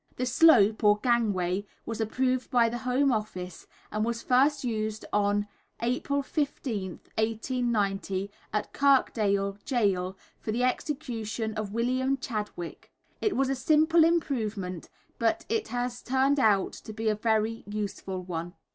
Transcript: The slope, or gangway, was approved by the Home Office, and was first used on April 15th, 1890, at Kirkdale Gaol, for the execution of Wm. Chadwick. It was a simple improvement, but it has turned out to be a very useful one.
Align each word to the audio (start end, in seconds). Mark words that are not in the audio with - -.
The 0.15 0.25
slope, 0.25 0.83
or 0.83 0.97
gangway, 0.97 1.63
was 1.85 2.01
approved 2.01 2.49
by 2.49 2.69
the 2.69 2.79
Home 2.79 3.11
Office, 3.11 3.67
and 3.91 4.03
was 4.03 4.23
first 4.23 4.63
used 4.63 5.05
on 5.13 5.47
April 5.79 6.23
15th, 6.23 7.01
1890, 7.19 8.31
at 8.51 8.73
Kirkdale 8.73 9.59
Gaol, 9.69 10.17
for 10.39 10.51
the 10.51 10.63
execution 10.63 11.53
of 11.53 11.75
Wm. 11.75 12.17
Chadwick. 12.17 12.91
It 13.21 13.35
was 13.37 13.47
a 13.49 13.53
simple 13.53 14.03
improvement, 14.03 14.89
but 15.19 15.45
it 15.49 15.67
has 15.67 16.01
turned 16.01 16.39
out 16.39 16.73
to 16.73 16.93
be 16.93 17.07
a 17.07 17.13
very 17.13 17.63
useful 17.67 18.23
one. 18.23 18.53